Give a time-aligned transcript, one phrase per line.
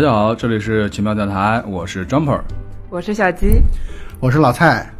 [0.00, 2.40] 大家好，这里是奇妙电台，我是 Jumper。
[2.88, 3.60] 我是小吉，
[4.18, 4.90] 我是老蔡。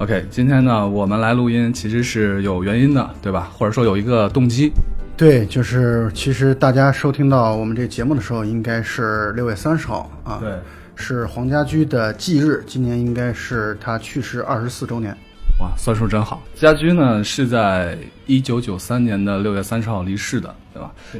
[0.00, 3.48] OK，今天呢，我们来录音其实是有原因的，对吧？
[3.54, 4.72] 或者说有一个动机。
[5.16, 10.52] 对，就是其实大家收听到我们这节目的时候，应该是六月三十号啊，对，
[10.96, 15.16] 是黄家驹的忌日，今年应该是他去世二十四周年。
[15.60, 16.42] 哇，算数真好。
[16.56, 17.96] 家驹呢是在
[18.26, 20.52] 一九九三年的六月三十号离世的？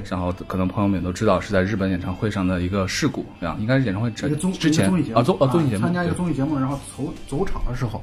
[0.08, 3.56] 然后可能朋友们也都知道，是在日本演唱会上的一个事故，对吧？
[3.58, 8.02] 应该是演唱会之之前综艺节目啊，综啊综艺节目，参加一个综艺节目，然后走走场的时候，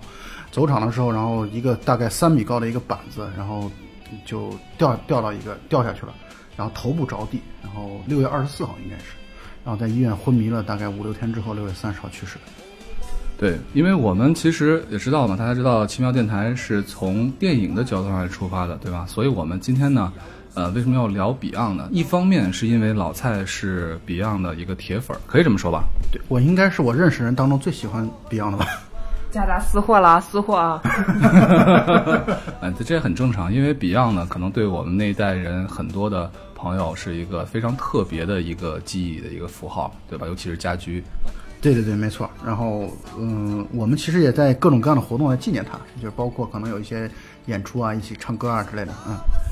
[0.51, 3.71] 走场的时候，然后一个大概三米高的一个板子，然后
[4.25, 6.13] 就掉掉到一个掉下去了，
[6.55, 9.05] 然后头部着地，然后六月二十四号应该是，
[9.63, 12.41] 然后在医院昏迷了大概五六天之后，六月三十号去世的。
[13.37, 19.05] 对，因为我们其实也知道嘛，大家知道奇妙电台是从电影的角度上来出发的，对吧？
[19.07, 20.11] 所以我们今天呢，
[20.60, 21.88] 呃，为什么要聊 Beyond 呢？
[21.90, 25.85] 一方面是因为老蔡是 Beyond 的一个铁粉儿，可以这么说吧？
[26.12, 28.66] 对我应该是我认识人当中最喜欢 Beyond 的吧。
[29.32, 30.82] 加大私货了，私货啊！
[32.62, 40.27] 嗯， 这这也很正常，因为 Beyond 呢，可能对我们那一代人很多的朋友是一个非常特别的一个记忆的一个符号，对吧？
[40.27, 41.01] 尤其是家居。
[41.62, 42.29] 对对对，没错。
[42.46, 47.10] 然后，嗯，我们其实也在各种各样的活动来纪念他，就是包括可能有一些
[47.46, 48.91] 演出啊，一起唱歌啊之类的。
[49.07, 49.48] 嗯，对，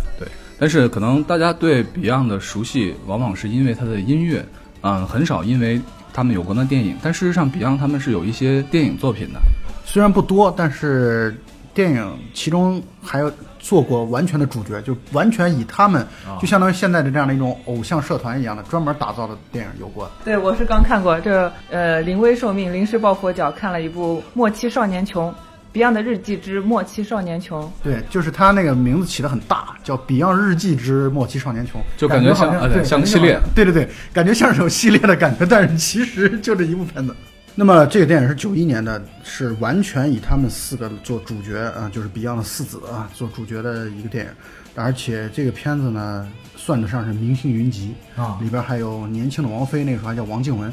[0.59, 4.43] 但是可能大家对 Beyond 的熟悉，往往是因为他的音乐，
[4.81, 5.79] 嗯，很少因为
[6.13, 6.97] 他们有关的电影。
[7.01, 9.39] 但事实上，Beyond 他们是有一些电影作品的。
[9.85, 11.39] 虽然不多，但是
[11.73, 16.05] 电影其中还有做过完全的主角，就完全以他们，
[16.41, 20.09] 就相当于现在的这样的一种偶像社团一样的，专门打造的电影有关。
[20.25, 25.29] 对，我是刚看过这呃临危受命，临时抱佛脚，看了一部《末期少年穷》
[25.73, 27.71] ，Beyond 的日记之末期少年穷。
[27.83, 33.39] 对，就是他那个名字起的很大，叫《Beyond 日记之末期少年穷》，就感觉像呃好像对像个系列。
[33.55, 37.15] 对对对，感觉像是有系列的感觉， 但是其实就这一部片子。
[37.59, 44.31] 那么这个电影是九一年的，是完全以他们四个做主角啊，就是 Beyond 的四子啊做主角的一个电影，
[44.75, 50.71] 而且这个片子呢算得上是明星云集啊里边还有年轻的王菲，那个时候还叫王静雯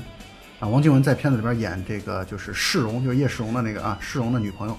[0.60, 4.76] 啊，王静雯在片子里边演这个就是世荣，就是叶世荣的那个啊世荣的女朋友。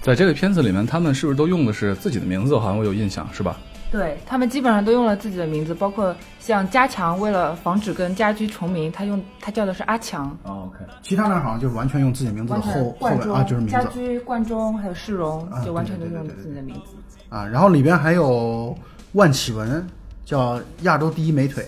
[0.00, 2.58] 在这个片子里面，他们是不是都用的是自己的名字？
[2.58, 3.56] 好像我有印象，是吧？
[3.92, 10.26] 对他们基本上都用了自己的名字，包括像加强，为了防止跟家居重名，他用他叫的是阿强。
[10.44, 10.78] 哦，OK。
[11.02, 16.96] 其他人好像就是完全用自己名字的完全后后啊，就是名字家居、冠中还有世荣，啊就完全都用对对对对自己的名字。
[17.28, 17.46] 啊。
[17.46, 18.74] 然后里边还有
[19.12, 19.86] 万绮雯，
[20.24, 21.64] 叫亚洲第一美腿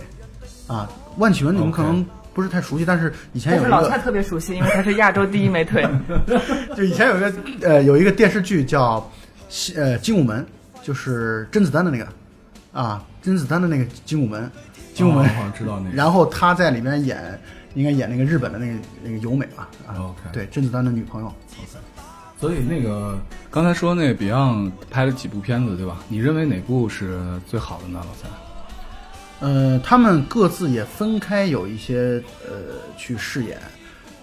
[0.66, 0.90] 啊。
[1.18, 2.04] 万绮雯你们可能
[2.34, 5.88] 不是太熟悉，但是以前有一个老蔡，特别熟悉，因为他是亚洲第一美腿。
[6.76, 9.10] 就以前有一个呃有一个电视剧叫
[9.76, 10.44] 呃精武门，
[10.82, 12.06] 就是甄子丹的那个
[12.72, 14.50] 啊，甄子丹的那个精武门，
[14.92, 15.24] 精武门。
[15.24, 15.96] 哦好像知道那个。
[15.96, 17.40] 然后他在里面演，
[17.74, 18.72] 应该演那个日本的那个
[19.02, 21.32] 那个由美吧啊 OK 对，甄子丹的女朋友。
[22.40, 23.18] 所以那个
[23.50, 25.98] 刚才说那 Beyond 拍了几部片子，对吧？
[26.08, 28.28] 你认为哪部是最好的呢，老蔡？
[29.40, 33.60] 呃，他们各自也分开有一些呃去饰演，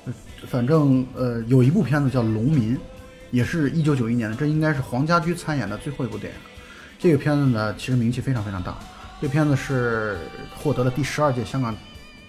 [0.05, 0.13] 呃
[0.47, 2.75] 反正呃有一部片子叫《农民》，
[3.29, 6.39] 也是一九九一年的，这应该是黄家驹参演的最后一部电影。
[6.97, 8.75] 这个片子呢，其实名气非常非常大。
[9.21, 10.17] 这片子是
[10.55, 11.75] 获得了第十二届香港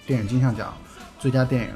[0.06, 0.76] 电影金像奖
[1.19, 1.70] 最佳电影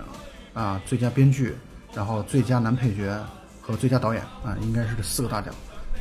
[0.53, 1.55] 啊、最佳编剧，
[1.95, 3.19] 然后最佳男配角
[3.63, 5.55] 和最佳导演啊、应该是这四个大奖。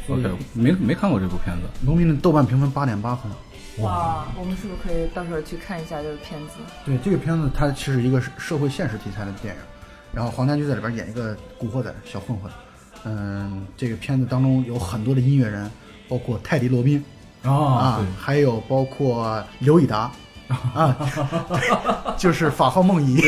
[0.10, 1.70] OK，没没看过这部片子。
[1.86, 3.32] 农民》的豆瓣评分八点八分。
[3.80, 6.54] 哇，我们是不是可以到时候去看一下这个片子？
[6.86, 9.62] 对这个片子，它其实一个是社会现实题材的电影，
[10.14, 12.50] 然后黄家驹在里边演一个古惑仔小混混。
[13.04, 15.70] 嗯，这个片子当中有很多的音乐人，
[16.08, 17.04] 包括泰迪罗宾
[17.44, 20.10] 啊，还有包括刘以达
[20.48, 20.96] 啊，
[22.18, 23.22] 就是法号梦遗。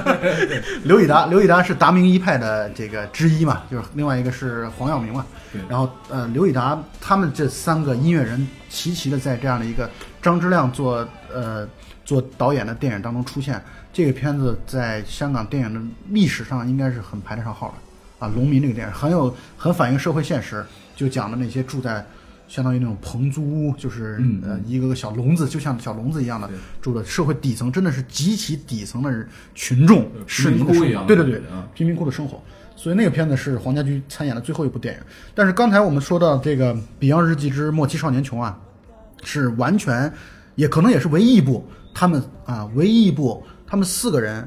[0.84, 5.24] 刘以达，刘以达是达明一派的这个之一嘛，就是另外一个是黄耀明嘛。
[5.52, 9.90] 对然后呃，刘以达他们这三个音乐人齐齐的在这样的一个
[10.22, 11.66] 张之亮做呃
[12.04, 13.60] 做导演的电影当中出现，
[13.92, 18.30] 这个片子在香港电影的历史上应该是很排得上号的啊。
[18.34, 20.64] 农民这个电影很有很反映社会现实，
[20.94, 22.04] 就讲的那些住在
[22.50, 26.50] 相当于那种棚租屋，就是、嗯呃一个个小笼子，就像小笼子一样的
[26.82, 31.40] 住的社会底层，真的是极其底层的群众贫民窟一样对对对
[31.72, 32.42] 贫民窟的生活。
[32.74, 35.00] 所以那个片子是黄家驹参演的最后一部电影。
[35.32, 38.58] 但是刚才我们说到这个《Beyond 日记之末期少年穷》啊，
[39.22, 40.12] 是完全，
[40.56, 41.64] 也可能也是唯一一部
[41.94, 44.44] 他们啊，唯一一部他们四个人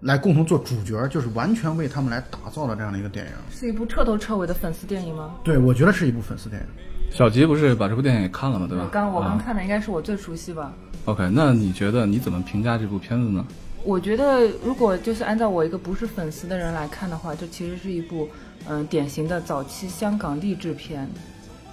[0.00, 3.32] 来共同做主角，就是完全为他们来打造的这样的一个电影。
[3.50, 5.34] 是一部彻头彻尾的粉丝电影吗？
[5.44, 6.68] 对，我觉得是一部粉丝电影。
[7.10, 8.66] 小吉不是把这部电影也看了吗？
[8.68, 8.88] 对吧？
[8.92, 10.72] 刚我刚啊看的应该是我最熟悉吧。
[11.06, 13.44] OK，那你觉得你怎么评价这部片子呢？
[13.84, 18.28] 我觉得如果就是按照我一个不是粉丝的人来看的话，这其实是一部
[18.68, 21.08] 嗯、典型的早期香港励志片，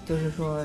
[0.05, 0.63] 就是说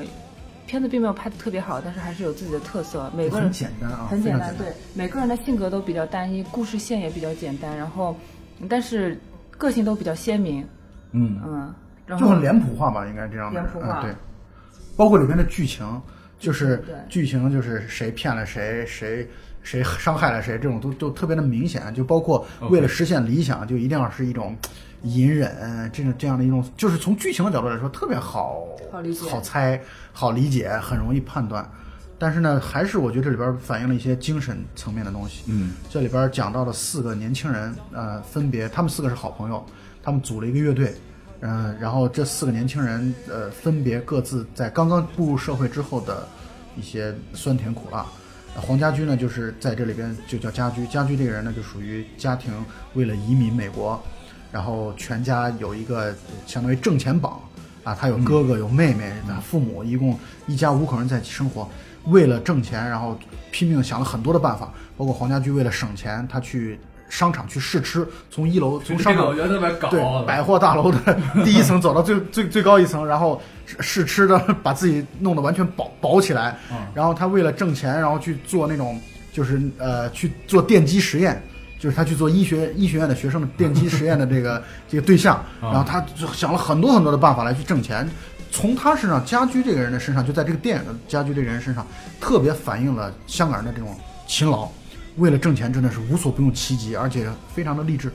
[0.66, 8.14] 片子并没有拍的特别好，但是还是有自己的特色，每个人很简单啊，很简单，对，每个人的性格都比较单一，故事线也比较简单，然后
[8.68, 9.18] 但是
[9.56, 10.62] 个性都比较鲜明，
[11.12, 11.74] 嗯，嗯，
[12.04, 13.58] 然后就很脸谱化吧，应该这样的。
[13.58, 14.14] 脸谱化嗯对，
[14.98, 15.86] 包括里面的剧情，
[16.40, 19.28] 就是剧情就是谁骗了谁，谁
[19.62, 21.94] 谁伤害了谁，这种都都特别的明显。
[21.94, 24.56] 就包括为了实现理想，就一定要是一种
[25.04, 29.80] 隐忍，这种这样的一种，就是从剧情的角度来说，特别好好理解好猜、
[30.12, 31.64] 好理解，很容易判断。
[32.18, 35.44] 但是呢，还是我觉得这里边反映了一些精神层面的东西。
[35.46, 39.64] 嗯这里边讲到了四个年轻人，呃，分别他们四个是好朋友，
[40.02, 40.92] 他们组了一个乐队，
[41.40, 46.26] 嗯、然后这四个年轻人，呃，分别各自在刚刚步入社会之后的
[46.76, 48.04] 一些酸甜苦辣。
[48.54, 52.52] 呃黄家驹呢，就是在这里边就叫家驹，家驹这个人呢，就属于家庭
[52.94, 54.00] 为了移民美国，
[54.50, 56.14] 然后全家有一个呃
[56.46, 57.40] 相当于挣钱榜
[57.84, 61.68] 啊，他有哥哥有妹妹，啊父母一共一家五口人在一起生活，
[62.06, 63.16] 为了挣钱，然后
[63.52, 69.34] 拼命想了很多的办法，包括黄家驹为了省钱，他去商场去试吃，从一楼从商场
[69.90, 76.76] 对百货大楼的第一层走到最 最最高一层，然后试试吃的把自己弄得完全饱饱起来，嗯。
[76.94, 79.00] 然后他为了挣钱，然后去做那种
[79.32, 81.42] 就是呃去做电击实验。
[81.80, 88.04] 就是他去做医学医学院的学生的电击实验的这个 这个对象，啊然后他就想了很多很多的办法来去挣钱。
[88.50, 91.86] 从他身上，家居这个人的身上，就在这个电影的家居这个人身上，
[92.20, 93.96] 特别反映了香港人的这种
[94.26, 94.68] 勤劳，
[95.18, 98.10] 为了挣钱真的是无所不用其极，而且非常的励志。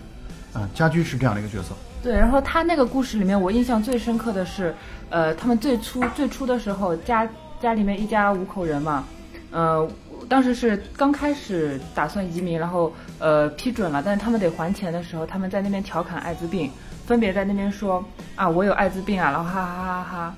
[0.53, 1.73] 啊，家驹是这样的一个角色。
[2.03, 4.75] 对，然后他那个故事里面，我印象最深刻的是，
[5.09, 7.27] 呃，他们最初最初的时候，家
[7.59, 9.03] 家里面一家五口人嘛，
[9.49, 9.89] 呃，
[10.29, 16.69] 当时是刚开始打算移民，然后呃批准了，但是他们得还钱的时候，他们在那边调侃艾滋病，
[17.07, 18.05] 分别在那边说
[18.35, 20.35] 啊我有艾滋病啊，然后哈哈哈哈，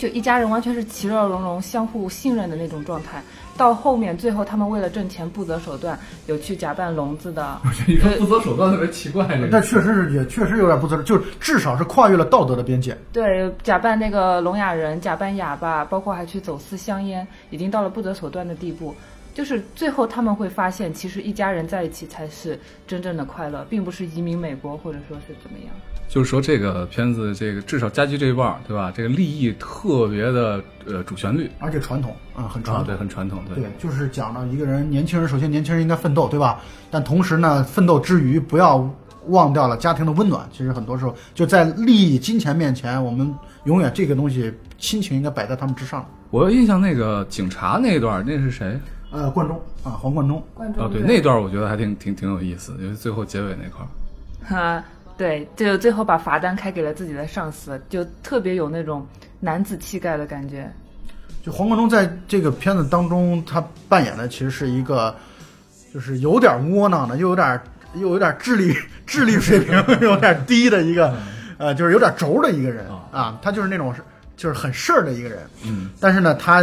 [0.00, 3.22] 就一家人完全是其乐融融、相互信任的那种状态。
[3.54, 12.96] 到后面最后他们为了挣钱不择手段，有去假扮聋子的，一个不择手段特别奇怪，这但确实是也确实有点不择，就是至少是跨越了道德的边界。
[13.12, 18.94] 对，假扮那个聋哑人，假扮哑巴，包括还去走私香烟，已经到了不择手段的地步。
[19.34, 25.74] 就是最后他们会发现，其实一家人在一起才是真正的快乐，并不是移民美国或者说是怎么样。
[26.10, 28.92] 就是说这个片子这个至少家驹这一半儿对吧？
[28.92, 32.84] 这个立意特别的呃主旋律而且传统啊、很传。
[32.84, 36.60] 对，很传统，对对，就是讲到一个人，年轻人首先年轻人应该奋斗，对吧？
[36.90, 38.92] 但同时呢，奋斗之余不要
[39.28, 40.48] 忘掉了家庭的温暖。
[40.50, 46.04] 其实很多时候就在利益、金钱面前，我们永远这个东西，亲情应该摆在他们之上。
[46.30, 48.76] 我有印象那个警察那一段儿，那是谁？
[49.12, 53.88] 呃，贯中啊，黄贯中，贯中啊，对，那段儿我觉得还挺挺挺有意思，因为最后结尾那块儿。
[54.42, 54.82] 哈，
[55.20, 59.06] 对，就最后把罚单开给了自己的上司，就特别有那种
[59.38, 60.66] 男子气概的感觉。
[61.44, 65.14] 就黄贯中在这个片子当中，他扮演的其实是一个，
[65.92, 67.60] 就是有点窝囊的，又有点
[67.96, 68.74] 又有点智力
[69.04, 71.14] 智力水平有点低的一个，
[71.58, 74.00] 呃，就是有点轴的一个人啊，他就是那种是
[74.38, 76.62] 就是很事儿的一个人，嗯，但是呢，他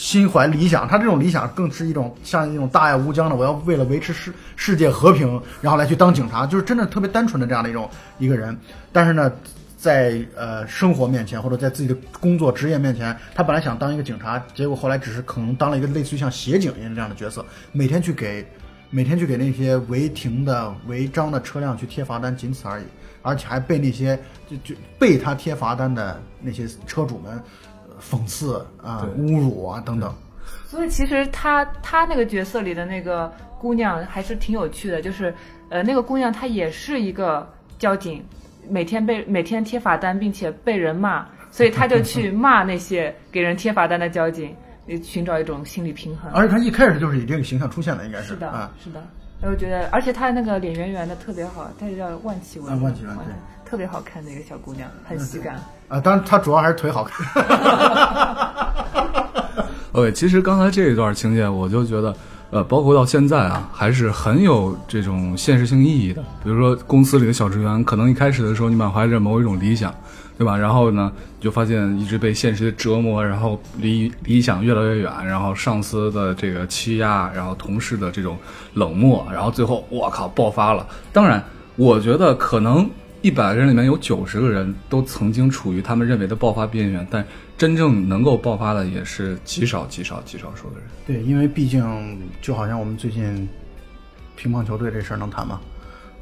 [0.00, 7.86] 心怀理想，他这种理想更是一种像一种大爱无疆的，我要为了维持世世界和平，然后来去当警察，就是真的特别单纯的这样的一种
[8.18, 8.58] 一个人。
[8.92, 9.30] 但是呢，
[9.76, 18.42] 在呃生活面前或者在自己的工作职业面前，他本来想当一个警察，结果后来只是可能当了一个类似于像协警一样这样的角色，每天去给
[18.88, 22.84] 每天去给那些违停的违章的车辆去贴罚单，仅此而已，
[23.20, 27.38] 而且还被那些就就被他贴罚单的那些车主们。
[28.00, 29.24] 呃讽刺啊、对。
[29.24, 30.12] 侮辱啊等等，
[30.66, 35.34] 所以其实他他那个角色里的那个姑娘还是挺有趣的，就是
[35.68, 37.46] 呃那个姑娘她也是一个
[37.78, 38.24] 交警，
[38.68, 44.54] 每天被每天贴罚单，并且被人骂，所以她就去骂那些给人贴罚单的交警，
[44.88, 46.32] 呃寻找一种心理平衡。
[46.32, 49.02] 而且她一开始就是以这个形象出现的，应该是是的，啊，是的。
[49.42, 53.34] 我觉得，而且她那个脸圆圆的特别好，她叫万绮雯，啊万绮雯对。
[53.64, 55.60] 特别好看的一个小姑娘，很喜感。
[55.90, 57.26] 啊，当然他主要还是腿好看。
[59.90, 62.14] OK，其实刚才这一段情节，我就觉得，
[62.50, 66.22] 呃，包括到现在啊，还是很有这种现实性意义的。
[66.44, 69.92] 比如说，公司里的小职员，可能一开始的时候你满怀着某一种理想，
[70.38, 70.56] 对吧？
[70.56, 78.38] 然后呢，就发现一直被现实的折磨，然后离理想越来越远，然后上司的这个欺压，然后同事的这种
[78.74, 80.86] 冷漠，然后最后我靠爆发了。
[81.12, 81.42] 当然，
[81.74, 82.88] 我觉得可能
[83.22, 87.24] 一百个人里面有九十个人都曾经处于他们认为的爆发边缘，但
[87.58, 90.84] 真正能够爆发的也是极少极少极少数的人。
[91.06, 93.48] 对，因为毕竟就好像我们最近
[94.36, 95.60] 乒乓球队这事儿能谈吗？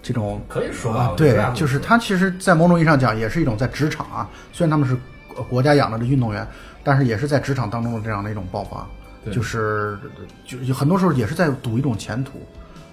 [0.03, 6.47] 这种可以说吧啊，对，就是他其实，在某种意义上讲，也是一种在职场啊，虽然他们是国国家养着的运动员，
[6.83, 8.87] 但是也是在职场当中的这样的一种爆发，
[9.25, 9.99] 对就是
[10.45, 12.41] 就就很多时候也是在赌一种前途。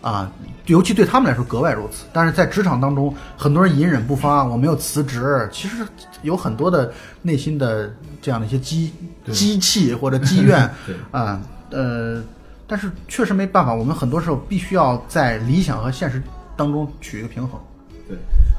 [0.05, 0.31] 啊，
[0.67, 2.05] 尤其对他们来说格外如此。
[2.13, 5.77] 但是在职场当中，很多人隐忍不发，我没有辞职，其实
[6.21, 6.93] 有很多的
[7.23, 8.93] 内心的这样的一些积
[9.31, 12.21] 积气或者积怨 对啊，呃，
[12.67, 16.21] 但是确实没办法，我们很多时候必须要在理想和现实
[16.55, 17.59] 当中取一个平衡。
[18.07, 18.15] 对。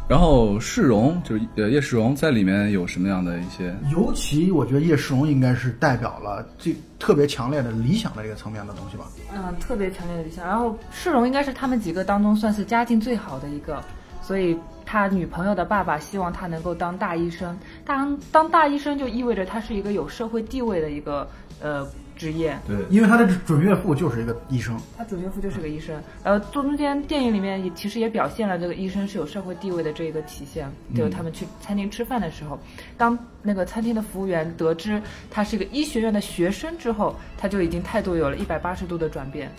[0.08, 3.74] 然后世荣就是呃叶世荣在里面有什么样的一些？
[3.90, 9.04] 尤其我觉得叶世荣应该是代表了这特别强烈的理想的这个层面的东西吧。
[9.34, 10.46] 嗯，特别强烈的理想。
[10.46, 13.82] 然后世荣应该是他们几个当中算是家境最好的一个，
[14.22, 17.58] 所以他女朋友的爸爸希望他能够当大医生。
[17.84, 21.28] 当当大医生就意味着他是一个有社会地位的一个
[21.60, 21.84] 呃
[22.16, 22.58] 职业。
[22.66, 30.68] 对因为他的准岳父就是一个医生，他准岳父就是个医生，呃，中间电影里面也其实也表现了这个医生是有社会地位的这个体现。
[30.94, 32.58] 就是他们去餐厅吃饭的时候，
[32.96, 39.50] 当那个餐厅的服务员得知他是一个医学院的学生之后，他就已经态度有了一百八十度的转变。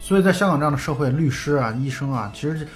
[0.00, 2.66] 所以在香港这样的社会，律师啊、医生啊，其实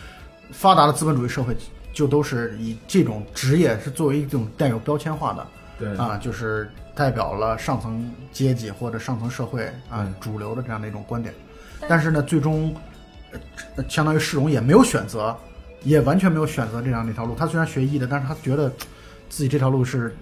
[0.50, 1.56] 发达的资本主义社会
[1.92, 5.46] 就都是以这种职业是作为一种带有标签化的，
[5.78, 11.32] 对啊，就是代表了上层阶级或者上层社会啊嗯主流的这样的一种观点。
[11.88, 12.75] 但是呢，最终
[13.32, 13.38] 呃
[13.76, 15.37] 呃相当于世荣也没有选择，
[15.85, 17.35] 也完全没有选择这样的一条路。
[17.35, 18.68] 他虽然学医的，但是他觉得
[19.28, 20.16] 自己这条路是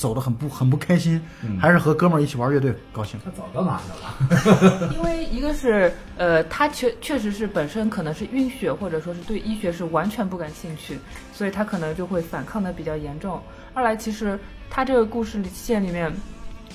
[0.00, 1.20] 走得很不很不开心，
[1.60, 3.20] 还是和哥们儿一起玩乐队高兴。
[3.22, 4.90] 他早干嘛去了？
[4.96, 10.98] 因为一个是呃，他确确实是本身可能是晕血，或者说是对医学是完全不感兴趣，
[11.34, 13.38] 所以他可能就会反抗的比较严重。
[13.74, 14.38] 二来，其实
[14.70, 16.10] 他这个故事线里面，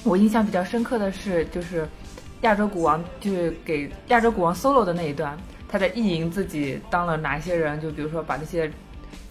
[0.03, 1.89] 我印象比较深刻的是，就是
[2.41, 5.35] 亚洲鼓王就是给亚洲鼓王 solo 的那一段，
[5.67, 8.71] 他在意淫自己当了哪些人，就比如说把那些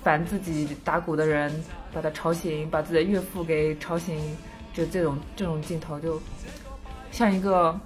[0.02, 1.48] 烦自己打鼓的人
[1.94, 4.18] 把他吵醒，把自己的岳父给吵醒，
[4.72, 6.20] 就这种这种镜头就
[7.12, 7.78] 像一个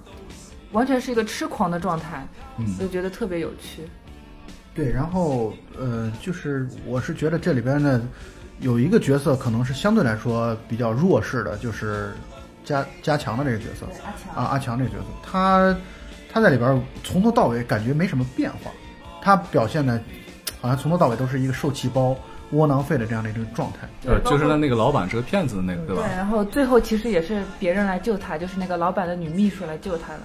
[0.71, 3.87] 完全是一个痴狂的状态，嗯就觉得特别有趣。
[4.73, 8.01] 对，然后呃，就是我是觉得这里边呢
[8.59, 12.13] 有一个角色可能是相对来说比较弱势的，就是
[12.63, 15.75] 加加强的这个角色阿强啊，阿强这个角色，他
[16.31, 18.71] 他在里边从头到尾感觉没什么变化，
[19.21, 19.99] 他表现的
[20.61, 22.15] 好像从头到尾都是一个受气包、
[22.51, 23.87] 窝囊废的这样的一种状态。
[24.05, 26.03] 呃，就是那那个老板是个骗子的那个，对吧？
[26.05, 30.19] 对然后最后其实也是别人来救他，就是那个老板的女秘书来救他的。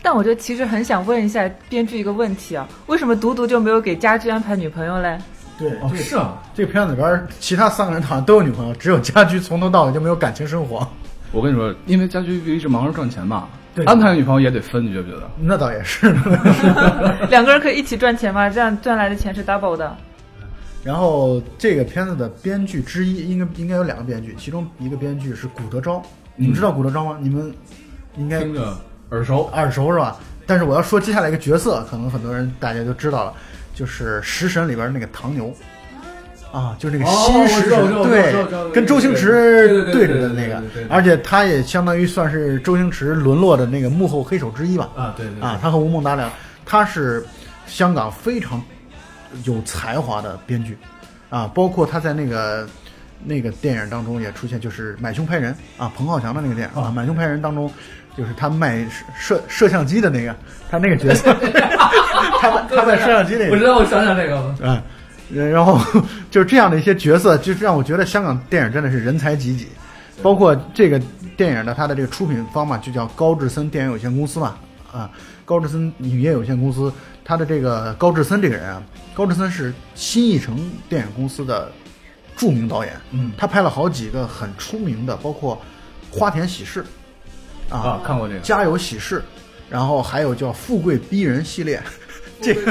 [0.00, 5.18] 但我就其实很想问一下编剧一个问题啊，为什么独独就没有给家驹安排女朋友嘞？
[5.58, 10.86] 对，哦，是啊，这个片子里边其他三个人好像都有女朋友，只有家驹从头到尾就没有感情生活。
[11.32, 15.28] 我跟你说，因为家驹一直忙着赚钱嘛，对安排女朋友也得分，你觉不觉得？
[15.40, 16.12] 那倒也是。
[17.28, 18.48] 两个人可以一起赚钱嘛？
[18.48, 19.96] 这样赚来的钱是 double 的。
[20.88, 26.02] 然后这个片子的编剧之一，应该应该有两个编剧，其中一个编剧是古德昭，
[26.34, 27.18] 你们知道古德昭吗？
[27.20, 27.52] 你们
[28.16, 28.74] 应该听着
[29.10, 29.50] 耳熟。
[29.52, 30.16] 耳熟是吧？
[30.46, 33.34] 但是我要说接下来一个角色，可能很多人大家就知道了，
[33.74, 35.54] 就是《食神》里边那个唐牛。
[36.52, 44.88] 啊，就是那个哦新食神，对，跟周星驰对着的那个而且他也相当于算是周星驰沦落的那个幕后黑手之一吧。
[44.96, 46.32] 啊，对对对啊，他和吴孟达两，
[46.64, 47.22] 他是
[47.66, 48.58] 香港非常
[49.44, 50.76] 有才华的编剧，
[51.30, 52.68] 啊，包括他在那个
[53.24, 56.82] 那个电影当中也出现，就是《买凶拍人》啊，彭浩翔的那个电影。
[56.82, 57.70] 啊，《买凶拍人》当中，
[58.16, 60.34] 就是他卖摄摄像机的那个，
[60.70, 61.32] 他那个角色，
[62.40, 64.82] 他卖他在摄像机那个，我知道，我想想这个，嗯。
[65.52, 65.78] 然后
[66.30, 69.68] 就是这样的一些角色，就是让我觉得香港电影真的是人才济济。
[70.22, 70.98] 包括这个
[71.36, 74.56] 电影的它的这个出品方嘛，就叫高志森电影有限公司嘛，
[74.90, 75.10] 啊，
[75.48, 76.92] 高志森影业有限公司，
[77.24, 78.82] 他的这个高志森这个人啊，
[79.14, 81.72] 高志森是新艺城电影公司的
[82.36, 83.32] 著名导演，嗯。
[83.38, 85.58] 他拍了好几个很出名的，包括
[86.14, 86.84] 《花田喜事》
[87.74, 88.40] 啊看过这个。
[88.40, 89.20] 家有喜事》，
[89.70, 91.82] 然后还有叫《富贵逼人》系列，
[92.42, 92.70] 这个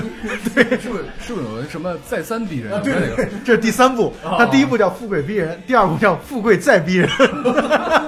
[0.54, 0.80] 对。
[0.80, 2.76] 是不是是不是有什么再三逼人？
[2.76, 3.16] 啊，对那个。
[3.16, 7.10] 对，这是第三部，他第一部叫《富贵逼人》，第二部叫《富贵再逼人》，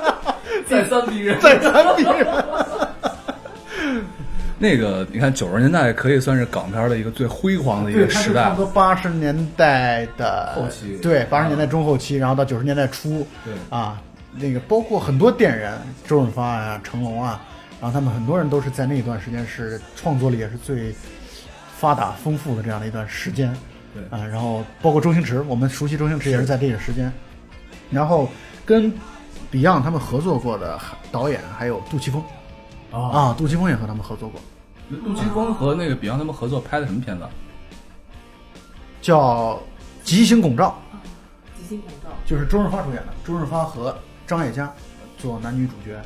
[0.69, 2.27] 再三逼人， 再三逼人。
[4.61, 8.53] 那个，你看九十年代可以算是港片的一个最辉煌的一，个时代。
[8.55, 13.53] 多八十年代的后期对，八十年代中后期，然后到九十年代初，对。
[13.69, 14.01] 啊，
[14.35, 17.41] 那个包括很多电影人，周润发啊、成龙啊，
[17.79, 20.93] 然后他们很多人都是在那一段时间是创作力也是最
[21.77, 23.55] 发达丰富的这样的一段时间，
[23.93, 24.03] 对。
[24.19, 27.09] 啊，然后包括周星驰，我们熟悉周星驰也是在这个时间，
[27.89, 28.29] 然后
[28.65, 28.91] 跟
[29.53, 30.77] Beyond 他们合作过的
[31.13, 32.21] 导演还有杜琪峰。
[32.91, 34.41] 啊，啊，杜琪峰也和他们合作过。
[34.89, 37.23] 陆金峰和那个 Beyond 他们合作拍的什么片子？
[39.01, 39.53] 叫
[40.03, 40.77] 《吉星拱照
[41.57, 44.73] 吉星拱照》，就是周润发主演的，周润发和张艾嘉
[45.17, 46.01] 做男女主角。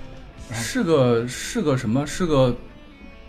[0.52, 2.06] 是个是个什么？
[2.06, 2.56] 是个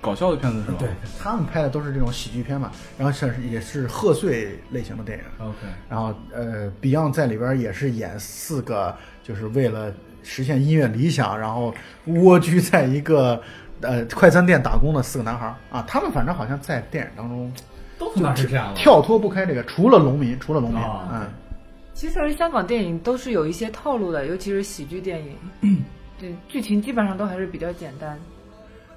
[0.01, 0.77] 搞笑的片子是吧？
[0.81, 5.25] 对他们拍的都是这种喜剧片嘛，然后是也是贺岁类型的电影。
[5.47, 5.57] ，OK，
[5.89, 9.91] 然后呃，Beyond 在里边也是演四个，就是为了
[10.23, 11.73] 实现音乐理想，然后
[12.05, 13.41] 蜗居在一个
[13.85, 15.85] 呃快餐店打工的四个男孩儿啊。
[15.87, 17.53] 他们反正好像在电影当中
[17.99, 18.75] 都他妈是这样的。
[18.75, 21.27] 跳脱不开这个，除了农民，除了农民，哦嗯，
[21.93, 25.37] 其实香港电影都是有一些套路的，尤其是喜剧电影，
[26.19, 28.19] 对剧情基本上都还是比较简单。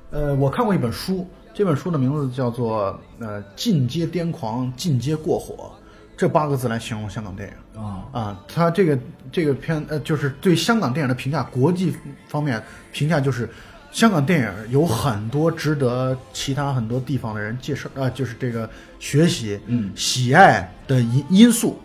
[0.09, 5.71] 呃，我看过一本书，这本书的名字叫做呃“进阶癫狂，进阶过火”，
[6.15, 7.83] 这八个字来形容香港电影。
[7.83, 8.97] 啊，啊，他这个
[9.31, 11.93] 这个片呃，就是对香港电影的评价，国际
[12.27, 12.63] 方面
[12.93, 13.47] 评价就是，
[13.91, 21.81] 香港电影有很多值得其他很多地方的人介绍啊、就是这个学习、嗯喜爱的因因素，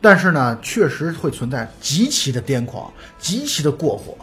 [0.00, 4.16] 但是呢，确实会存在极其的癫狂、极其的过火，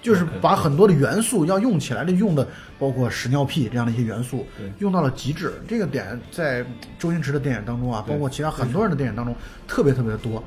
[0.00, 2.46] 就是把很多的元素要用起来的用的，
[2.78, 4.46] 包括屎尿屁这样的一些元素，
[4.78, 5.52] 用到了极致。
[5.68, 6.64] 这个点在
[6.98, 9.34] 周星驰的电影当中啊，包括其他很多人的电影当中，
[9.68, 10.42] 特别特别的多。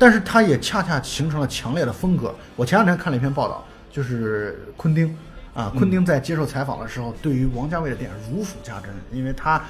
[0.00, 2.34] 但是它也恰恰形成了强烈的风格。
[2.56, 5.16] 我前两天看了一篇报道，就是昆汀
[5.58, 9.60] 啊，昆汀在接受采访的时候，对于王家卫的电影如数家珍，因为他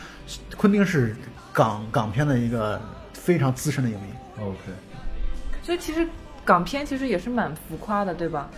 [0.54, 1.16] 昆汀是
[1.50, 2.78] 港港片的一个
[3.14, 4.58] 非常资深的影迷，OK，
[5.62, 6.06] 所以其实
[6.44, 8.50] 港片其实也是蛮浮夸的，对吧？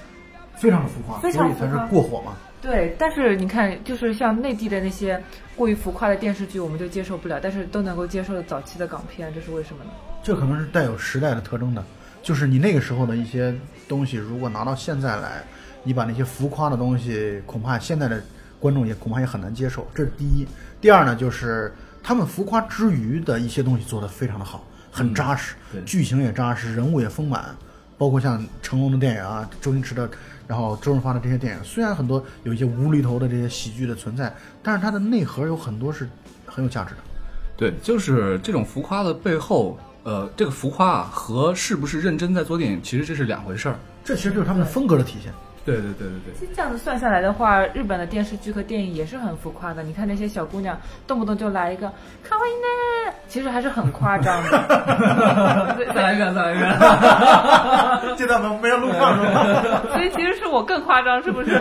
[0.57, 2.33] 非常的浮夸，非常所以才是过火嘛。
[2.61, 5.23] 对，但是你看，就是像内地的那些
[5.55, 9.90] 过于浮夸的电视剧，我们就接受不了，但是都能够接受早期的港片，这是为什么呢？
[10.21, 11.85] 这可能是带有时代的特征的，
[12.25, 13.55] 就是你那个时候的一些
[13.88, 15.45] 东西，如果拿到现在来，
[15.83, 18.23] 你把那些浮夸的东西，恐怕现在的
[18.59, 19.87] 观众也恐怕也很难接受。
[19.95, 20.47] 这是第一。
[20.81, 27.55] 第二呢，就是他们浮夸之余的一些东西做得非常的好，很扎实，对剧情也扎实，人物也丰满，
[27.99, 30.09] 包括像成龙的电影啊，周星驰的，
[30.47, 36.09] 然后周润发的这些电影，虽然很多有一些无厘头的这些喜剧的存在，但是它的内核有很多是
[36.47, 37.01] 很有价值的。
[37.57, 43.79] 对，就是这种浮夸的背后，呃，这个浮夸啊和是不是认真在做电影，其实这是两回事儿。
[44.03, 45.31] 这其实就是他们的风格的体现。
[45.64, 46.35] 对对对对对。
[46.38, 49.83] 其实这样子算下来的话，日本的电视剧和电影也是很浮夸的。
[49.83, 51.90] 你看那些小姑娘，动不动就来一个
[52.25, 55.75] “卡哇伊呢”，其实还是很夸张的。
[55.77, 58.16] 对 再来一遍，再来一遍。
[58.16, 59.83] 这段没没有录上是吧？
[59.92, 61.61] 所以其实是我更夸张，是不是？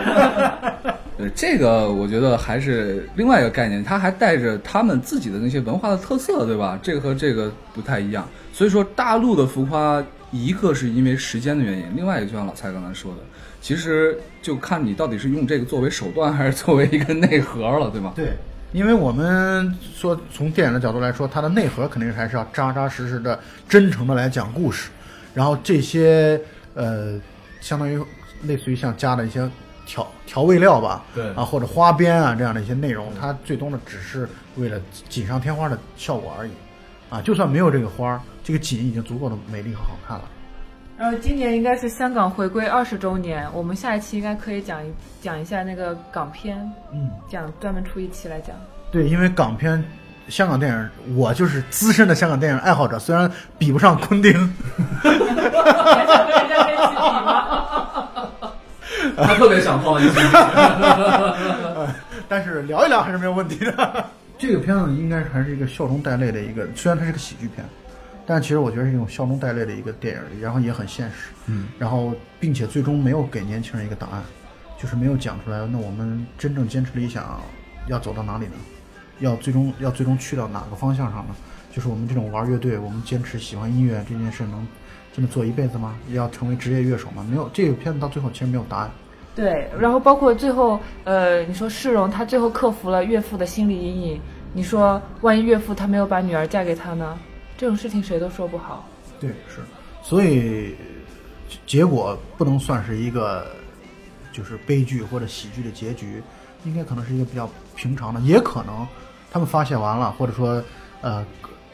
[1.18, 6.78] 对这个，我觉得还是另外一个概念，它还带着他们自己的那些文化的特色，对吧？
[6.82, 8.26] 这个和这个不太一样。
[8.54, 13.18] 所以说，大陆的浮夸，一个是因为时间的原因，另外一个就像老蔡刚才说的，
[13.60, 18.12] 其实就看你到底是用这个作为手段，还是作为一个内核了，对吗？
[18.16, 18.32] 对，
[18.72, 24.90] 因为我们说从电影的角度来说，它的内核肯定还是要扎扎实实的、真诚的来讲故事，
[25.34, 26.40] 然后这些
[26.74, 27.20] 呃，
[27.60, 28.02] 相当于
[28.44, 29.48] 类似于像加的一些
[29.84, 36.50] 调调味料吧，对啊，或者花边啊这样的一些内容，它最终呢只是为了锦上添花的效果而已，
[37.10, 40.24] 啊，就算没有这个花儿，这个锦已经足够的美丽和好看了。
[41.00, 46.58] 然后今年应该是香港回归二十周年，我们下一期应该可以讲一讲一下那个港片，
[46.92, 48.54] 嗯，讲专门出一期来讲。
[48.92, 49.82] 对，因为港片。
[50.28, 54.32] 香港电影，我就是资深的香港电影爱好者，虽然比不上昆汀？
[59.16, 60.20] 他特别想放一起。
[62.28, 64.04] 但是聊一聊还是没有问题的。
[64.38, 67.66] 这个片子应该还是一个笑中带泪的一个，虽然它是个喜剧片，
[68.32, 74.22] 但其实我觉得是一种笑中带泪的一个电影，然后也很现实，嗯，然后并且最终没有给年轻人一个答案，
[74.80, 77.40] 就是没有讲出来，那我们真正坚持理想
[77.88, 78.52] 要走到哪里呢？
[79.18, 81.34] 要最终要最终去到哪个方向上呢？
[81.72, 84.64] 就是我们这种玩乐队，我们坚持喜欢音乐这件事，能
[85.12, 85.96] 真的做一辈子吗？
[86.12, 87.26] 要成为职业乐手吗？
[87.28, 88.90] 没有，这个片子到最后其实没有答案。
[89.34, 94.20] 对，然后包括最后，呃，你说世荣他最后克服了岳父的心理阴影，
[94.52, 97.18] 你说万一岳父他没有把女儿嫁给他呢？
[97.60, 98.88] 这种事情谁都说不好。
[99.20, 99.60] 对，是，
[100.02, 100.74] 所以
[101.66, 103.54] 结果不能算是一个
[104.32, 106.22] 就是悲剧或者喜剧的结局，
[106.64, 107.46] 应该可能是一个比较
[107.76, 108.88] 平常的，也可能
[109.30, 110.64] 他们发泄完了，或者说
[111.02, 111.22] 呃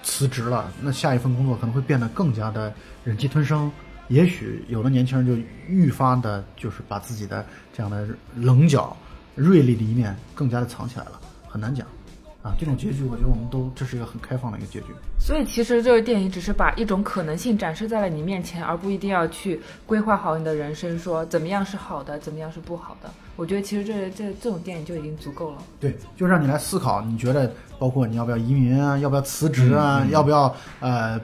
[0.02, 3.70] 辞职了，那下一份工作可能会变得更加的忍气吞声。
[4.08, 8.96] 也许有的年轻人就愈发的，就是把自己的这样的棱角、
[9.36, 11.86] 锐利的一面更加的藏起来了，很难讲。
[12.46, 14.86] 啊，这种结局，我觉得我们都这是一个很开放的一个结局。
[15.18, 23.10] 所以其实这个电影只是把一种可能性展示在了你面前，而不一定要去规划好你的人生，说怎么样是好的，怎么样是不好的。
[23.34, 25.58] 我觉得其实这这这种电影就已经足够了。
[25.80, 31.20] 对，就让你来思考，你觉得包括你要不要移民啊，要不要辞职啊，要不要呃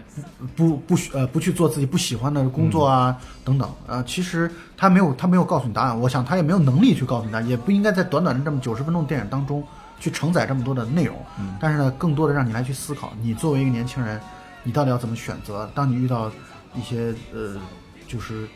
[0.56, 9.62] 不不不需呃不去做自己不喜欢的工作啊、等等呃，其实他没有他没有告诉你答案，我想他也没有能力去告诉你答案，也不应该在短短的这么九十分钟的电影当中
[10.02, 11.16] 去承载这么多的内容。
[11.38, 14.20] 嗯但是呢，更多的让你来去思考，你作为一个年轻人，
[14.64, 15.70] 你到底要怎么选择？
[15.76, 16.28] 当你遇到
[16.74, 17.56] 一些呃，
[18.08, 18.48] 就是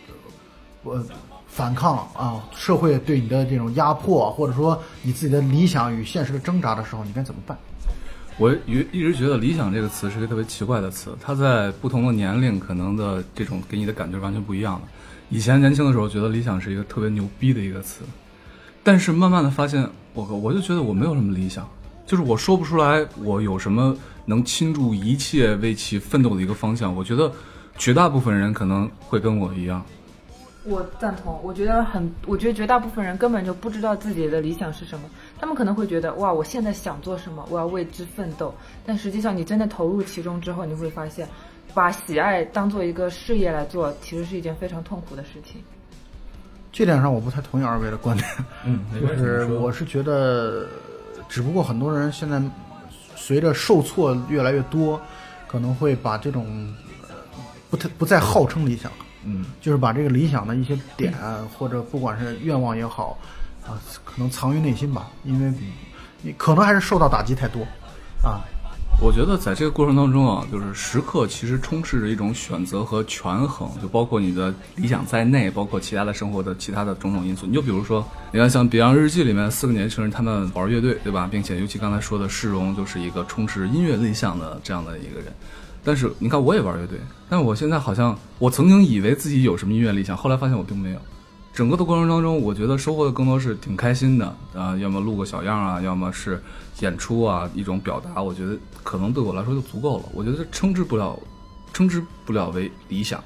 [0.83, 1.05] 呃
[1.47, 7.57] 反抗啊，社会对你的这种压迫，或者说你自己的理想与现实的挣扎的时候，你该怎么办？
[8.39, 14.89] 我一一直觉得“理想”这个词是一个特别奇怪的词，它在不同的年龄可能的这种给你的感觉完全不一样的。
[15.31, 18.03] 以前年轻的时候觉得理想是一个特别牛逼的一个词，
[18.87, 21.69] 但是慢慢的发现，我我就觉得我没有什么理想，
[22.07, 23.93] 就是我说不出来我有什么
[24.25, 26.95] 能倾注一切为其奋斗的一个方向。
[26.95, 27.33] 我觉得
[27.77, 29.85] 绝大部分人可能会跟我一样，
[30.63, 41.29] 我赞同，我觉得很，我觉得绝大部分人根本就不知道自己的理想是什么，他们可能会觉得哇，我现在想做什么，我要为之奋斗，但实际上你真的投入其中之后，你会发现，
[41.75, 45.61] 把喜爱当做一个事业来做，其实是一件非常痛苦的事情。
[46.77, 48.29] 这点上我不太同意二位的观点，
[48.67, 50.67] 嗯，就是我是觉得，
[51.27, 52.39] 只不过很多人现在
[53.17, 55.01] 随着受挫越来越多，
[55.49, 56.45] 可能会把这种
[57.09, 57.15] 呃
[57.71, 58.93] 不太不再号称理想，
[59.25, 61.15] 嗯就是把这个理想的一些点
[61.59, 63.19] 或者不管是愿望也好，
[63.67, 65.51] 啊，可能藏于内心吧，因为
[66.21, 67.63] 你可能还是受到打击太多，
[68.23, 68.45] 啊，
[68.99, 77.47] 我觉得在这个过程当中啊，就是时刻其实充斥着一种选择和权衡，就包括你的理想在内，包括其他的生活的其他的种种因素。
[77.47, 81.29] 你就比如说，你看像《别样日记》里面四个年轻人，他们玩乐队，对吧？
[81.31, 85.27] 并且尤其刚才说的世荣，就是一个充斥音乐理想的这样的一个人。
[85.85, 90.99] 但是你看，我也玩乐队，但我现在好像我曾经以为自己有什么音乐理想，后来发现我并没有。
[91.57, 96.39] 整个的过程当中，我觉得收获的更多是挺开心的啊、要么录个小样啊，要么是
[96.81, 100.05] 演出啊，一种表达，我觉得可能对我来说就足够了。
[100.13, 101.19] 我觉得这称之不了，
[101.73, 103.25] 称之不了为理想。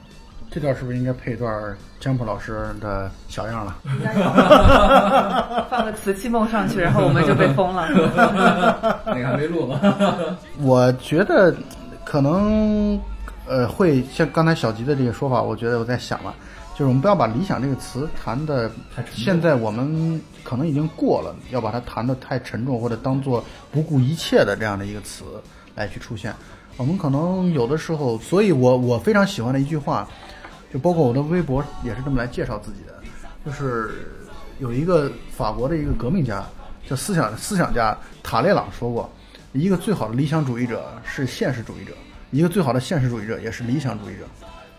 [0.48, 3.76] 这段是不是应该配一段江浦老师的小样了？
[5.68, 7.88] 放个瓷器梦上去，然后我们就被封了。
[9.06, 9.80] 那个还没录呢。
[10.62, 11.52] 我觉得
[12.04, 12.96] 可能
[13.48, 16.32] 呃会像刚才小吉的这个说法，我觉得我在想了，
[16.80, 18.70] 就是我们不要把理想这个词谈的，
[19.12, 25.24] 现在我们可能已经过了，要把它谈的太沉重或者当做不顾一切的这样的一个词
[25.74, 26.34] 来去出现。
[26.78, 30.08] 我们可能有的时候，所以我我非常喜欢的一句话，
[30.72, 32.94] 就包括我的微博也是这么来介绍自己的，
[33.44, 33.90] 就是
[34.58, 36.42] 有一个法国的一个革命家，
[36.88, 39.12] 叫思想思想家塔列朗说过，
[39.52, 41.92] 一个最好的理想主义者是现实主义者，
[42.30, 44.24] 一个最好的现实主义者也是理想主义者，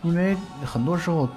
[0.01, 0.35] 因为
[0.65, 1.29] 很多时候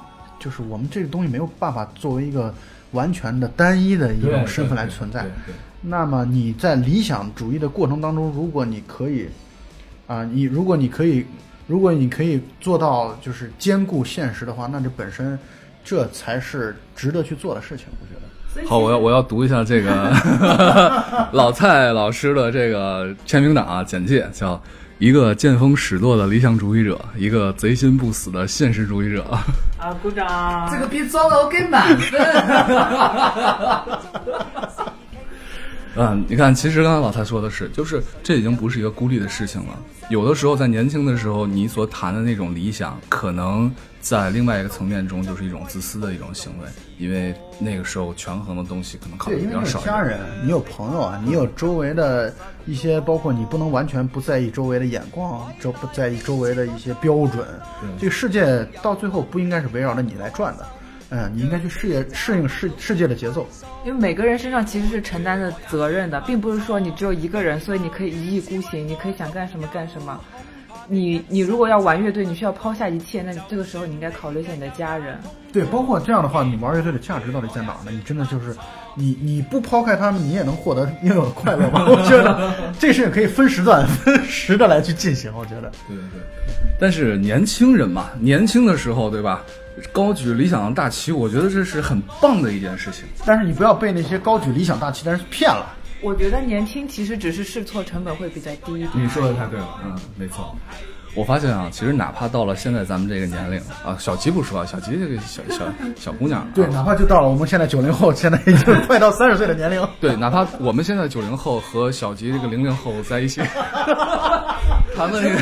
[0.45, 2.53] 就是我们这个东西没有办法作为一个
[2.93, 5.25] 完全的单一的一种身份来存在。
[5.81, 9.27] 那么你在理想主义的过程当中，如果你可以，
[10.07, 11.25] 啊、你如果你可以，
[11.67, 15.39] 如果你可以做到就是兼顾现实的话，那这本身
[15.83, 18.69] 这才是值得去做的事情，我觉得。
[18.69, 20.13] 好，我要我要读一下这个
[21.33, 24.63] 老蔡老师的这个签名档啊，简介叫
[24.99, 29.25] 一个见风使舵的理想主义者，一个贼心不死的现实主义者。
[29.77, 30.69] 啊，鼓掌！
[30.71, 32.21] 这个比糟糕给满分。
[35.97, 39.77] 嗯， 你看，其实刚才老蔡说的是，就是这已经不是一个孤立的事情了。
[40.11, 43.71] 有的时候，在年轻的时候，你所谈的那种理想，可能
[44.05, 49.95] 在另外一个层面中就是一种自私的一种行为，因为那个时候权衡的东西可能考虑对，因为你比较少一点。
[49.95, 52.31] 有家人，你有朋友啊，你有周围的
[52.67, 57.47] 一些，包括你不能完全不在意周围的眼光，这不在意周围的一些标准。
[57.99, 60.67] 这个世界到最后不应该是围绕着你来转的，
[61.09, 63.49] 嗯，你应该去适应适应世世界的节奏。
[63.87, 70.21] 因为每个人身上其实是承担着责任的，并不是说你只有一个人，所以你可以一意孤行，你可以想干什么干什么。
[70.89, 75.19] 你你如果要玩乐队，你需要抛下一切，那这个时候你应该考虑一下你的家人。
[75.53, 77.91] 对，包括这样的话，你玩乐队的价值到底在哪儿呢？
[77.91, 78.55] 你真的就是，
[78.95, 81.87] 你你不抛开他们，你也能获得应有的快乐吗？
[81.89, 85.33] 我觉得这事情可以分时段、分时的来去进行。
[85.37, 86.21] 我觉得，对对对。
[86.81, 89.43] 但是年轻人嘛，年轻的时候，对吧？
[89.93, 93.05] 高举理想的大旗，我觉得这是很棒的一件事情。
[93.25, 95.75] 但是你不要被那些高举理想大旗的人骗了。
[96.05, 98.91] 我觉得年轻其实只是试错成本会比较低一点。
[98.93, 100.55] 你说的太对了，嗯，没错。
[101.15, 105.65] 我发现啊，其实哪怕到了现在咱们这个年龄啊，小吉不说啊，小吉这个小小
[105.97, 109.89] 小姑娘啊，对，哪怕就到了我们现在九零后，现在已经快到三十岁的年龄。
[109.99, 113.41] 对，哪怕我们现在九零后和小吉这个零零后在一起
[114.97, 115.39] 谈论这个，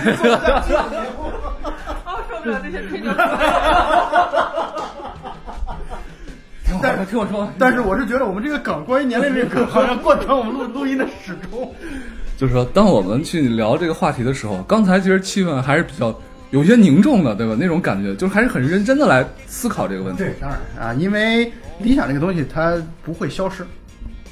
[2.29, 3.11] 受不了这些吹牛。
[6.83, 11.73] 挺但是 听我说，但是我是觉得我们这个梗，关于年龄这个梗，好像贯穿我们录 录音的始终。
[12.37, 16.13] 就是说，当我们去聊这个话题的时候，刚才其实气氛还是比较
[16.51, 17.57] 有些凝重的，对吧？
[17.59, 20.25] 那种感觉，就是还是很认真的来思考这个问题。
[20.25, 23.65] 对，当然啊，因为理想这个东西它不会消失，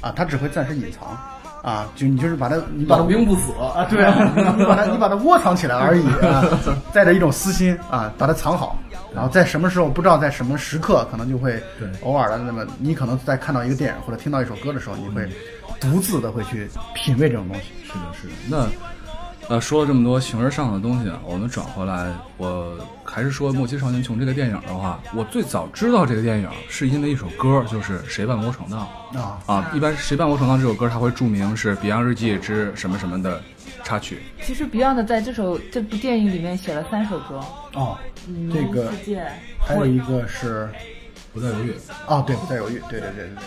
[0.01, 1.17] 啊，它只会暂时隐藏，
[1.61, 4.15] 啊，就你就是把它，你把它老兵不死啊，对啊，
[4.57, 6.43] 你把它你把它窝藏起来而已啊，
[6.93, 8.77] 带着一种私心啊，把它藏好，
[9.13, 15.27] 然后在什么时候不知道在什么时刻，可能就会对偶尔的那么，你可能在看到一个电影或者听到一首歌的时候，你会
[15.79, 17.71] 独自的会去品味这种东西。
[17.85, 18.33] 是的，是的。
[18.49, 18.67] 那
[19.51, 28.87] 呃，说了这么多形而上的东西啊，我们转回来，我还是说《莫欺少年穷》这个电影的话，我最早知道这个电影是因为一首歌，就是《谁伴我闯荡》
[29.19, 29.71] 啊啊。
[29.75, 33.43] 一般《谁伴我闯荡》这首歌，它会注明是《Beyond 日记之什么什么》的
[33.83, 34.19] 插曲。
[34.41, 37.41] 其实 Beyond 在这首这部电影里面写了三首歌，
[37.73, 37.97] 哦，
[38.29, 39.21] 嗯，这个世界，
[39.59, 40.69] 还有一个是
[41.33, 41.73] 不再犹豫。
[42.07, 43.43] 啊，对，不再犹豫，对对对对对。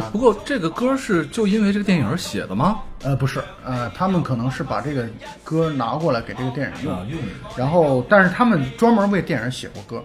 [0.00, 2.80] 哎，不过这个歌是就因为这个电影而写的吗？
[3.02, 5.08] 呃，不是，呃，他们可能是把这个
[5.44, 7.18] 歌拿过来给这个电影用，
[7.56, 10.04] 然后，但是他们专门为电影写过歌。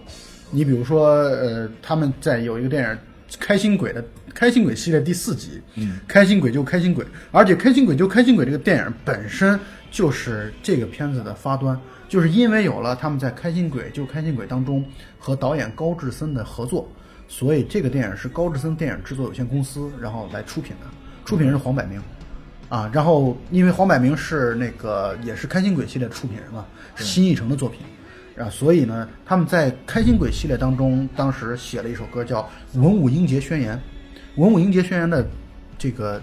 [0.50, 2.88] 你比如说，呃，他们在有一个电影
[3.40, 4.02] 《开心鬼》的
[4.34, 9.58] 《开心鬼》系列第四集，嗯，开心鬼就开心鬼，而且《开心鬼就开心鬼》这个电影本身
[9.90, 14.84] 就是这个片子的发端，就是因为有了他们在《开心鬼救开心鬼》当中
[15.18, 16.86] 和导演高志森的合作，
[17.32, 20.86] 所以这个电影是高志森电影制作有限公司然后来出品的，
[21.24, 21.98] 出品人是黄百鸣。
[22.68, 27.80] 啊，然后因为黄百鸣是那个也是开心鬼系列的出品人嘛，是新艺城的作品，
[28.36, 32.42] 啊，所以呢，他们在开心鬼系列当中，当时写了一首歌叫
[32.80, 33.76] 《文武英杰宣言》，
[34.42, 35.26] 《文武英杰宣言》的
[35.78, 36.20] 这个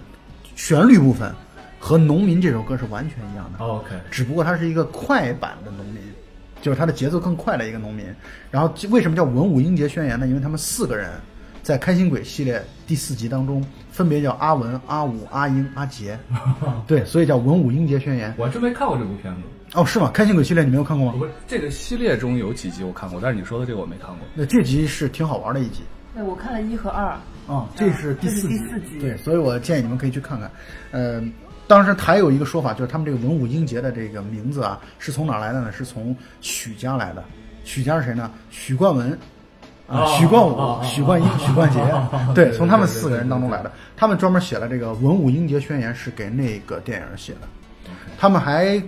[0.55, 1.31] 旋律部分
[1.79, 5.68] 和《农民》这首歌是完全一样的，OK，只不过它是一个快版的
[6.61, 8.05] 就是他的节奏更快的一个农民。
[8.51, 10.27] 然后为什么叫文武英杰宣言呢？
[10.27, 11.09] 因为他们四个人
[11.63, 16.17] 在开心鬼系列第四集当中分别叫阿文、阿武、阿英、阿杰，
[16.87, 18.33] 对，所以叫文武英杰宣言。
[18.37, 19.41] 我还真没看过这部片子。
[19.73, 20.09] 哦，是吗？
[20.11, 21.15] 开心鬼系列你没有看过吗？
[21.17, 24.17] 不是这个系列中有几集我看过，但是你说的这个我没看过。
[24.33, 25.83] 那这集是挺好玩的一集。
[26.15, 27.15] 对我看了一和二，
[27.47, 30.51] 啊，这是第四集，第四集对，所以我建议你们可以去看看。
[30.89, 31.23] 呃，
[31.69, 35.71] 当时还有一个说法，就是他们这个文武英杰的这个名字啊，是从哪来的呢？
[35.71, 37.23] 是从许家来的。
[37.63, 38.31] 许家是谁呢？
[38.49, 39.11] 许冠文。
[39.87, 41.79] 啊，哦许冠武、许冠英、许冠杰，
[42.33, 43.71] 对对，从他们四个人当中来的。
[43.95, 47.41] 他们专门写了这个《文武英杰宣言》，是给那个电影写的。
[48.17, 48.81] 他们还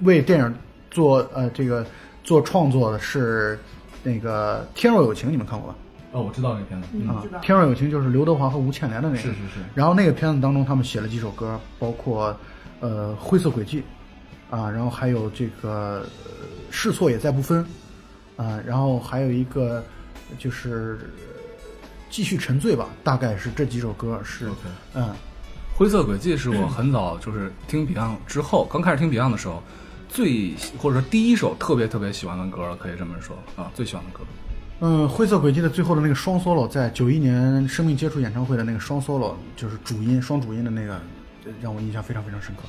[0.00, 0.54] 为电影
[0.90, 1.84] 做呃这个
[2.24, 3.58] 做创作的是
[4.02, 5.74] 那个《天若有情》，你们看过吧？
[6.12, 6.86] 哦，我知道那个片子。
[6.86, 9.20] 啊嗯知道，《天若有情》就是刘德华和吴倩莲的那个。
[9.20, 12.34] 是是是然后那个片子当中，他们写了几首歌，包括
[12.80, 13.82] 呃《灰色轨迹》，
[14.56, 16.32] 啊，然后还有这个、呃
[16.70, 17.64] 试错也在不分，
[18.36, 19.82] 啊，然后还有一个
[20.38, 21.40] 就是呃
[22.10, 24.58] 继续沉醉吧，大概是这几首歌是 OK
[24.94, 25.08] 嗯
[25.74, 29.62] 灰色轨迹是我很早就是听 Beyond 之后，刚开始听 Beyond 的时候，
[30.10, 34.24] 最或者说第一首特别特别喜欢的歌了，可以这么说啊，最喜欢的歌。
[34.80, 41.00] 嗯，灰色轨迹的最后的那个双 solo，在九一年生命接触演唱会的那个双 solo，就是主音双主音的那个，
[41.60, 42.62] 让我印象非常非常深刻。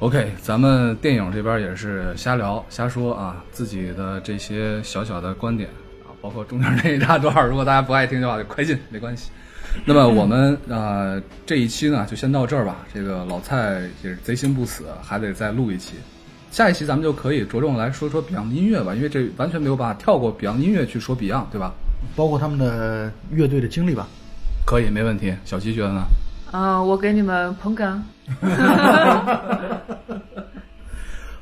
[0.00, 5.70] OK，咱们电影这边也是瞎聊瞎说啊，自己的这些小小的观点
[6.04, 9.30] 啊，包括中间那一大段，如果大家不爱听的话，就快进没关系。
[9.86, 12.84] 那么我们呃这一期呢就先到这儿吧。
[12.92, 15.94] 这个老蔡也是贼心不死，还得再录一期。
[16.50, 21.72] 下一期咱们就可以着重来说说 Beyond 的音乐吧，因为这完全没有办法跳过 Beyond 音乐去说 Beyond，对吧？
[22.16, 24.08] 包括他们的乐队的经历吧。
[24.66, 25.34] 可以，没问题。
[25.44, 26.02] 小七觉得呢？
[26.52, 27.96] 嗯、我给你们捧哏。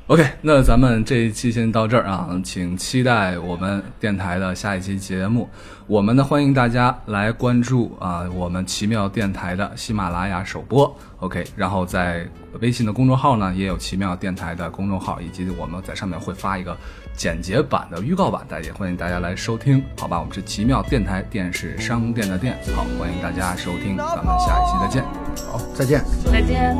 [0.09, 5.47] OK，那咱们这一期先到这儿啊，请期待我们电台的下一期节目。
[5.85, 10.91] 我们呢，欢迎大家来关注啊，我们奇妙电台的喜马拉雅首播。
[11.19, 12.27] OK，然后在
[12.59, 16.75] 微信的公众号呢，也有奇妙电台的公众号，以及我们在上面会发一个
[17.13, 20.19] 简洁版的预告版，大家也欢迎大家来收听，好吧？
[20.19, 25.03] 我们是奇妙电台，电视商店的店，好，欢迎大家收听，咱们下一期再见。
[25.51, 26.03] 好，再见。
[26.31, 26.75] 再见。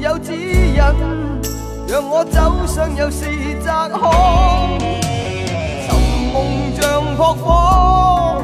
[0.00, 0.78] 有指引，
[1.88, 3.26] 讓我走上又是
[3.64, 3.98] 窄巷，
[5.84, 5.90] 尋
[6.32, 6.36] 夢
[6.80, 8.40] 像扑火，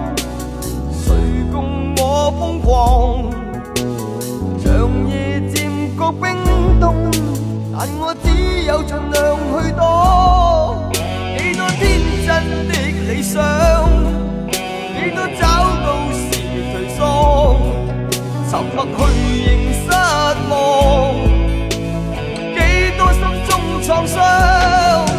[0.90, 1.14] 誰
[1.53, 2.03] 共我
[2.40, 3.31] 瘋狂？
[4.64, 4.67] 長
[5.09, 5.57] 夜渐
[5.97, 6.23] 觉冰
[6.81, 6.93] 凍，
[7.73, 8.27] 但我只
[8.64, 10.90] 有盡量去躲，
[11.38, 11.81] 幾多天
[12.27, 12.29] 真
[12.67, 12.73] 的
[13.12, 13.33] 理想。
[14.51, 15.43] 幾多找
[15.85, 16.21] 到時
[16.75, 17.01] 頹喪，
[18.51, 18.99] 沉默去
[19.45, 19.87] 仍失
[20.51, 20.53] 望，
[23.85, 25.13] 创伤，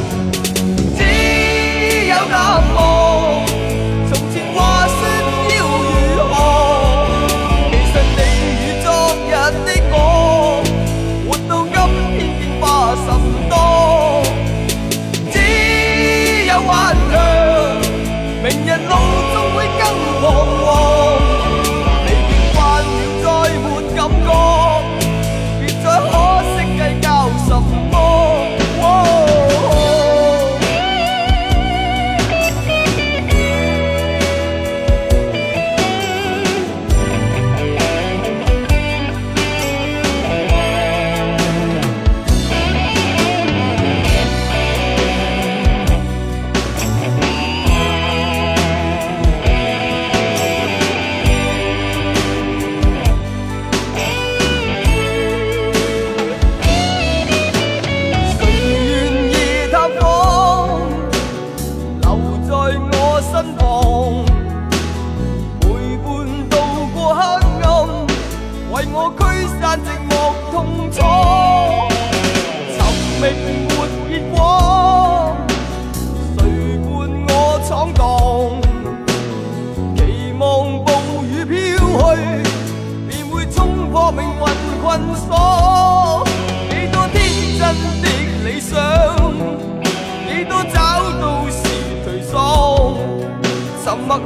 [94.08, 94.24] 默去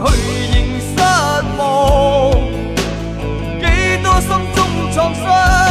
[0.52, 0.92] 仍失
[1.58, 1.62] 望，
[3.62, 3.63] 几
[4.04, 4.58] 多心中
[4.94, 5.68] 创伤。